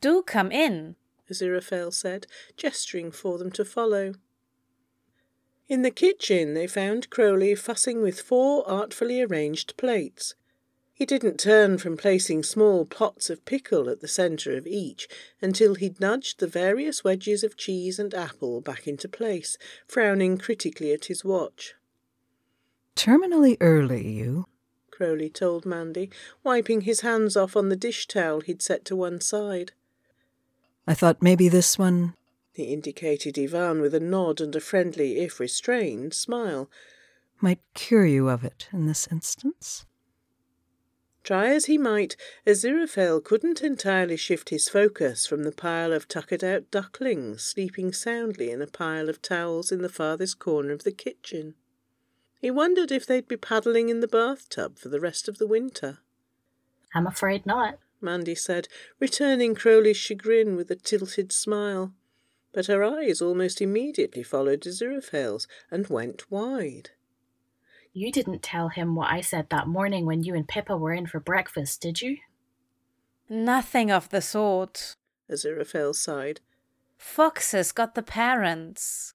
Do 0.00 0.24
come 0.24 0.50
in, 0.50 0.96
Aziraphale 1.30 1.94
said, 1.94 2.26
gesturing 2.56 3.12
for 3.12 3.38
them 3.38 3.52
to 3.52 3.64
follow. 3.64 4.14
In 5.68 5.82
the 5.82 5.90
kitchen 5.90 6.54
they 6.54 6.66
found 6.66 7.10
Crowley 7.10 7.54
fussing 7.54 8.00
with 8.00 8.20
four 8.20 8.68
artfully 8.68 9.20
arranged 9.20 9.76
plates. 9.76 10.34
He 10.94 11.04
didn't 11.04 11.38
turn 11.38 11.78
from 11.78 11.96
placing 11.96 12.42
small 12.42 12.84
pots 12.84 13.30
of 13.30 13.44
pickle 13.44 13.88
at 13.88 14.00
the 14.00 14.08
centre 14.08 14.56
of 14.56 14.66
each 14.66 15.08
until 15.40 15.74
he'd 15.74 16.00
nudged 16.00 16.40
the 16.40 16.48
various 16.48 17.04
wedges 17.04 17.44
of 17.44 17.56
cheese 17.56 17.98
and 17.98 18.12
apple 18.14 18.60
back 18.60 18.88
into 18.88 19.08
place, 19.08 19.58
frowning 19.86 20.38
critically 20.38 20.92
at 20.92 21.04
his 21.04 21.24
watch. 21.24 21.74
Terminally 22.96 23.56
early, 23.60 24.08
you, 24.08 24.46
Crowley 24.90 25.30
told 25.30 25.64
Mandy, 25.64 26.10
wiping 26.42 26.80
his 26.80 27.02
hands 27.02 27.36
off 27.36 27.56
on 27.56 27.68
the 27.68 27.76
dish 27.76 28.08
towel 28.08 28.40
he'd 28.40 28.60
set 28.60 28.84
to 28.86 28.96
one 28.96 29.20
side. 29.20 29.70
I 30.84 30.94
thought 30.94 31.22
maybe 31.22 31.48
this 31.48 31.78
one. 31.78 32.14
He 32.58 32.72
indicated 32.72 33.38
Ivan 33.38 33.80
with 33.80 33.94
a 33.94 34.00
nod 34.00 34.40
and 34.40 34.52
a 34.56 34.60
friendly, 34.60 35.20
if 35.20 35.38
restrained, 35.38 36.12
smile. 36.12 36.68
Might 37.40 37.60
cure 37.72 38.04
you 38.04 38.28
of 38.28 38.42
it 38.42 38.68
in 38.72 38.88
this 38.88 39.06
instance? 39.12 39.86
Try 41.22 41.50
as 41.50 41.66
he 41.66 41.78
might, 41.78 42.16
Aziraphale 42.44 43.22
couldn't 43.22 43.62
entirely 43.62 44.16
shift 44.16 44.48
his 44.48 44.68
focus 44.68 45.24
from 45.24 45.44
the 45.44 45.52
pile 45.52 45.92
of 45.92 46.08
tuckered 46.08 46.42
out 46.42 46.68
ducklings 46.72 47.44
sleeping 47.44 47.92
soundly 47.92 48.50
in 48.50 48.60
a 48.60 48.66
pile 48.66 49.08
of 49.08 49.22
towels 49.22 49.70
in 49.70 49.80
the 49.80 49.88
farthest 49.88 50.40
corner 50.40 50.72
of 50.72 50.82
the 50.82 50.90
kitchen. 50.90 51.54
He 52.40 52.50
wondered 52.50 52.90
if 52.90 53.06
they'd 53.06 53.28
be 53.28 53.36
paddling 53.36 53.88
in 53.88 54.00
the 54.00 54.08
bathtub 54.08 54.80
for 54.80 54.88
the 54.88 54.98
rest 54.98 55.28
of 55.28 55.38
the 55.38 55.46
winter. 55.46 55.98
I'm 56.92 57.06
afraid 57.06 57.46
not, 57.46 57.78
Mandy 58.00 58.34
said, 58.34 58.66
returning 58.98 59.54
Crowley's 59.54 59.96
chagrin 59.96 60.56
with 60.56 60.72
a 60.72 60.74
tilted 60.74 61.30
smile. 61.30 61.94
But 62.52 62.66
her 62.66 62.82
eyes 62.82 63.20
almost 63.20 63.60
immediately 63.60 64.22
followed 64.22 64.62
Aziraphale's 64.62 65.46
and 65.70 65.86
went 65.88 66.30
wide. 66.30 66.90
You 67.92 68.12
didn't 68.12 68.42
tell 68.42 68.68
him 68.68 68.94
what 68.94 69.10
I 69.10 69.20
said 69.20 69.50
that 69.50 69.66
morning 69.66 70.06
when 70.06 70.22
you 70.22 70.34
and 70.34 70.46
Pippa 70.46 70.76
were 70.76 70.92
in 70.92 71.06
for 71.06 71.20
breakfast, 71.20 71.80
did 71.80 72.00
you? 72.00 72.18
Nothing 73.28 73.90
of 73.90 74.08
the 74.10 74.22
sort. 74.22 74.96
Aziraphale 75.30 75.94
sighed. 75.94 76.40
Fox's 76.96 77.72
got 77.72 77.94
the 77.94 78.02
parents. 78.02 79.14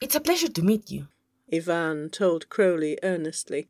It's 0.00 0.14
a 0.14 0.20
pleasure 0.20 0.48
to 0.48 0.62
meet 0.62 0.90
you. 0.90 1.08
Ivan 1.52 2.10
told 2.10 2.48
Crowley 2.48 2.98
earnestly, 3.02 3.68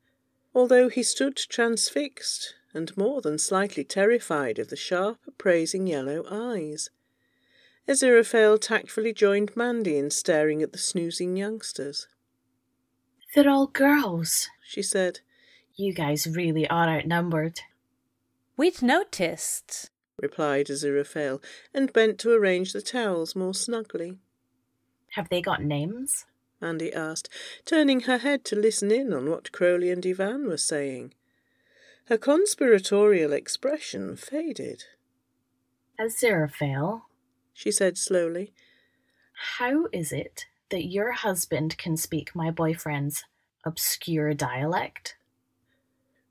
although 0.55 0.89
he 0.89 1.03
stood 1.03 1.37
transfixed 1.37 2.55
and 2.75 2.97
more 2.97 3.21
than 3.21 3.39
slightly 3.39 3.85
terrified 3.85 4.59
of 4.59 4.69
the 4.69 4.77
sharp, 4.77 5.19
appraising 5.27 5.87
yellow 5.87 6.25
eyes. 6.31 6.91
Aziraphale 7.89 8.61
tactfully 8.61 9.15
joined 9.15 9.57
Mandy 9.57 9.97
in 9.97 10.11
staring 10.11 10.63
at 10.63 10.73
the 10.73 10.79
snoozing 10.79 11.37
youngsters. 11.39 12.07
They're 13.35 13.49
all 13.49 13.67
girls, 13.67 14.49
she 14.63 14.83
said. 14.83 15.21
You 15.75 15.95
guys 15.95 16.27
really 16.27 16.69
are 16.69 16.89
outnumbered. 16.89 17.61
We'd 18.59 18.83
noticed, 18.83 19.91
replied 20.21 20.67
Aziraphale, 20.67 21.43
and 21.73 21.93
bent 21.93 22.19
to 22.19 22.33
arrange 22.33 22.75
the 22.75 22.83
towels 22.83 23.35
more 23.35 23.55
snugly. 23.55 24.19
Have 25.13 25.31
they 25.31 25.41
got 25.41 25.63
names? 25.63 26.27
Mandy 26.61 26.93
asked, 26.93 27.31
turning 27.65 28.01
her 28.01 28.19
head 28.19 28.45
to 28.47 28.57
listen 28.57 28.91
in 28.91 29.15
on 29.15 29.31
what 29.31 29.53
Crowley 29.53 29.91
and 29.91 30.05
Ivan 30.05 30.47
were 30.47 30.59
saying. 30.59 31.15
Her 32.07 32.19
conspiratorial 32.19 33.33
expression 33.33 34.17
faded. 34.17 34.85
Aziraphale, 35.99 37.03
she 37.59 37.73
said 37.73 37.99
slowly, 37.99 38.53
how 39.59 39.87
is 39.93 40.13
it 40.13 40.47
that 40.71 40.85
your 40.85 41.11
husband 41.11 41.77
can 41.77 41.97
speak 41.97 42.33
my 42.33 42.53
boyfriend's 42.53 43.25
obscure 43.65 44.33
dialect? 44.33 45.17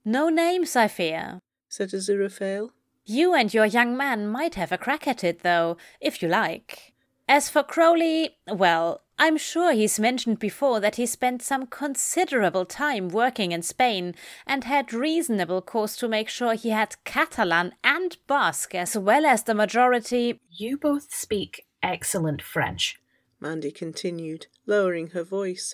No 0.05 0.29
names, 0.29 0.77
I 0.77 0.87
fear, 0.87 1.41
said 1.67 1.89
Aziraphale. 1.89 2.69
You 3.05 3.33
and 3.33 3.53
your 3.53 3.65
young 3.65 3.97
man 3.97 4.29
might 4.29 4.55
have 4.55 4.71
a 4.71 4.77
crack 4.77 5.05
at 5.05 5.21
it, 5.21 5.43
though, 5.43 5.75
if 5.99 6.21
you 6.21 6.29
like. 6.29 6.93
As 7.27 7.49
for 7.49 7.61
Crowley, 7.61 8.37
well, 8.47 9.01
I'm 9.19 9.37
sure 9.37 9.73
he's 9.73 9.99
mentioned 9.99 10.37
before 10.37 10.79
that 10.79 10.97
he 10.97 11.07
spent 11.07 11.41
some 11.41 11.65
considerable 11.65 12.65
time 12.65 13.09
working 13.09 13.51
in 13.51 13.63
Spain 13.63 14.13
and 14.45 14.63
had 14.63 14.93
reasonable 14.93 15.61
cause 15.61 15.97
to 15.97 16.07
make 16.07 16.29
sure 16.29 16.53
he 16.53 16.69
had 16.69 17.03
Catalan 17.03 17.73
and 17.83 18.15
Basque 18.27 18.75
as 18.75 18.95
well 18.95 19.25
as 19.25 19.43
the 19.43 19.55
majority. 19.55 20.39
You 20.51 20.77
both 20.77 21.11
speak 21.11 21.65
excellent 21.81 22.43
French, 22.43 22.99
Mandy 23.39 23.71
continued, 23.71 24.45
lowering 24.67 25.07
her 25.07 25.23
voice. 25.23 25.73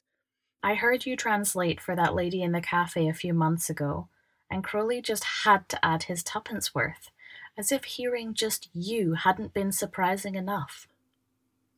I 0.64 0.76
heard 0.76 1.06
you 1.06 1.18
translate 1.18 1.82
for 1.82 1.98
that 1.98 2.16
lady 2.16 2.42
in 2.42 2.54
the 2.54 2.62
cafe 2.62 3.10
a 3.10 3.14
few 3.14 3.34
months 3.34 3.70
ago, 3.70 4.08
and 4.50 4.64
Crowley 4.64 5.02
just 5.02 5.26
had 5.44 5.68
to 5.68 5.86
add 5.86 6.04
his 6.04 6.24
tuppence 6.24 6.74
worth, 6.74 7.12
as 7.58 7.74
if 7.74 7.84
hearing 7.84 8.34
just 8.34 8.70
you 8.74 9.16
hadn't 9.16 9.54
been 9.54 9.74
surprising 9.74 10.36
enough. 10.36 10.88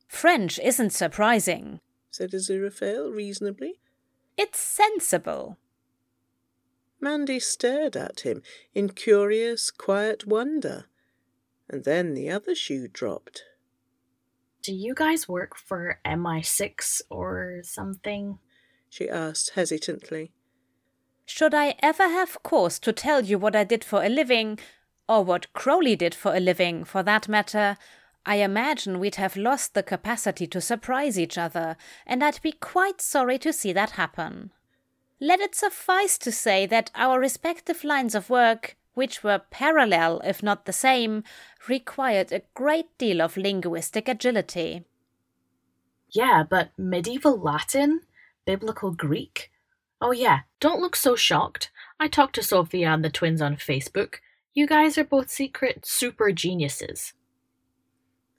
French 0.06 0.58
isn't 0.58 0.90
surprising, 0.90 1.80
said 2.10 2.30
Aziraphale 2.30 3.14
reasonably. 3.14 3.80
It's 4.36 4.58
sensible. 4.58 5.58
Mandy 7.00 7.40
stared 7.40 7.96
at 7.96 8.20
him 8.20 8.42
in 8.74 8.90
curious, 8.90 9.70
quiet 9.70 10.26
wonder, 10.26 10.86
and 11.68 11.84
then 11.84 12.14
the 12.14 12.30
other 12.30 12.54
shoe 12.54 12.88
dropped. 12.88 13.44
Do 14.62 14.74
you 14.74 14.94
guys 14.94 15.28
work 15.28 15.56
for 15.56 16.00
MI6 16.04 17.02
or 17.10 17.60
something? 17.62 18.38
she 18.88 19.08
asked 19.08 19.50
hesitantly. 19.54 20.32
Should 21.26 21.54
I 21.54 21.74
ever 21.82 22.04
have 22.04 22.42
cause 22.42 22.78
to 22.80 22.92
tell 22.92 23.24
you 23.24 23.38
what 23.38 23.56
I 23.56 23.64
did 23.64 23.84
for 23.84 24.02
a 24.02 24.08
living, 24.08 24.58
or 25.08 25.22
what 25.24 25.52
Crowley 25.52 25.96
did 25.96 26.14
for 26.14 26.34
a 26.34 26.40
living, 26.40 26.84
for 26.84 27.02
that 27.02 27.28
matter, 27.28 27.76
I 28.28 28.36
imagine 28.36 28.98
we'd 28.98 29.14
have 29.14 29.36
lost 29.36 29.74
the 29.74 29.84
capacity 29.84 30.48
to 30.48 30.60
surprise 30.60 31.16
each 31.16 31.38
other, 31.38 31.76
and 32.04 32.24
I'd 32.24 32.42
be 32.42 32.50
quite 32.50 33.00
sorry 33.00 33.38
to 33.38 33.52
see 33.52 33.72
that 33.72 33.90
happen. 33.90 34.50
Let 35.20 35.38
it 35.38 35.54
suffice 35.54 36.18
to 36.18 36.32
say 36.32 36.66
that 36.66 36.90
our 36.96 37.20
respective 37.20 37.84
lines 37.84 38.16
of 38.16 38.28
work, 38.28 38.76
which 38.94 39.22
were 39.22 39.42
parallel 39.50 40.20
if 40.24 40.42
not 40.42 40.66
the 40.66 40.72
same, 40.72 41.22
required 41.68 42.32
a 42.32 42.42
great 42.54 42.98
deal 42.98 43.22
of 43.22 43.36
linguistic 43.36 44.08
agility. 44.08 44.84
Yeah, 46.10 46.42
but 46.48 46.70
medieval 46.76 47.38
Latin? 47.38 48.00
Biblical 48.44 48.90
Greek? 48.90 49.52
Oh, 50.00 50.12
yeah, 50.12 50.40
don't 50.58 50.80
look 50.80 50.96
so 50.96 51.14
shocked. 51.14 51.70
I 52.00 52.08
talked 52.08 52.34
to 52.34 52.42
Sophia 52.42 52.88
and 52.88 53.04
the 53.04 53.10
twins 53.10 53.40
on 53.40 53.56
Facebook. 53.56 54.16
You 54.52 54.66
guys 54.66 54.98
are 54.98 55.04
both 55.04 55.30
secret 55.30 55.86
super 55.86 56.32
geniuses. 56.32 57.12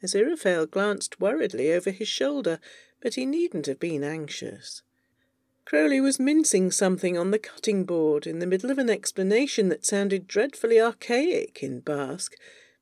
Aziraphale 0.03 0.69
glanced 0.69 1.19
worriedly 1.19 1.71
over 1.71 1.91
his 1.91 2.07
shoulder, 2.07 2.59
but 3.01 3.15
he 3.15 3.25
needn't 3.25 3.65
have 3.65 3.79
been 3.79 4.03
anxious. 4.03 4.81
Crowley 5.65 5.99
was 5.99 6.19
mincing 6.19 6.71
something 6.71 7.17
on 7.17 7.31
the 7.31 7.39
cutting 7.39 7.83
board 7.83 8.25
in 8.25 8.39
the 8.39 8.47
middle 8.47 8.71
of 8.71 8.77
an 8.77 8.89
explanation 8.89 9.69
that 9.69 9.85
sounded 9.85 10.27
dreadfully 10.27 10.79
archaic 10.79 11.61
in 11.61 11.81
Basque, 11.81 12.35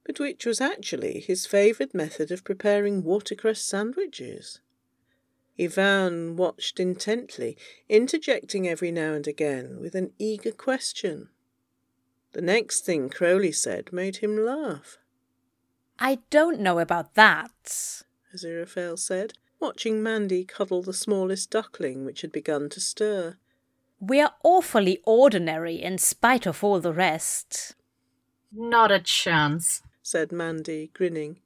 but 0.05 0.19
which 0.19 0.45
was 0.45 0.61
actually 0.61 1.19
his 1.19 1.47
favoured 1.47 1.93
method 1.93 2.31
of 2.31 2.43
preparing 2.43 3.03
watercress 3.03 3.63
sandwiches. 3.63 4.59
Ivan 5.59 6.35
watched 6.35 6.79
intently, 6.79 7.57
interjecting 7.89 8.67
every 8.67 8.91
now 8.91 9.13
and 9.13 9.27
again 9.27 9.79
with 9.79 9.95
an 9.95 10.11
eager 10.19 10.51
question. 10.51 11.29
The 12.33 12.41
next 12.41 12.85
thing 12.85 13.09
Crowley 13.09 13.53
said 13.53 13.93
made 13.93 14.17
him 14.17 14.37
laugh. 14.37 14.97
I 15.99 16.19
don't 16.29 16.59
know 16.59 16.79
about 16.79 17.15
that, 17.15 18.03
Aziraphale 18.33 18.99
said, 18.99 19.33
watching 19.59 20.03
Mandy 20.03 20.43
cuddle 20.43 20.81
the 20.81 20.93
smallest 20.93 21.49
duckling 21.49 22.05
which 22.05 22.21
had 22.21 22.31
begun 22.31 22.69
to 22.69 22.79
stir. 22.79 23.37
We're 23.99 24.31
awfully 24.43 24.99
ordinary 25.05 25.81
in 25.81 25.97
spite 25.97 26.45
of 26.45 26.63
all 26.63 26.79
the 26.79 26.93
rest. 26.93 27.75
Not 28.51 28.91
a 28.91 28.99
chance, 28.99 29.81
said 30.01 30.31
Mandy, 30.31 30.91
grinning. 30.93 31.39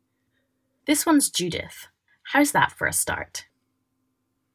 This 0.85 1.05
one's 1.05 1.29
Judith. 1.29 1.87
How's 2.33 2.51
that 2.51 2.71
for 2.71 2.87
a 2.87 2.93
start? 2.93 3.45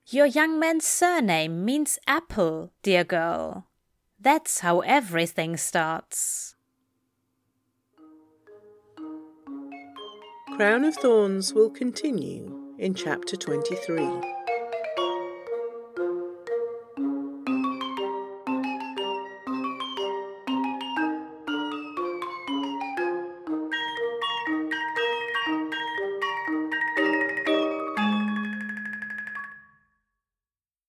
Your 0.09 0.27
young 0.27 0.59
man's 0.59 0.87
surname 0.87 1.65
means 1.65 1.99
apple, 2.07 2.73
dear 2.83 3.05
girl. 3.05 3.69
That's 4.21 4.61
how 4.61 4.81
everything 4.81 5.57
starts. 5.57 6.54
Crown 10.57 10.85
of 10.85 10.95
Thorns 10.95 11.53
will 11.53 11.69
continue 11.69 12.75
in 12.79 12.95
chapter 12.95 13.37
23. 13.37 14.34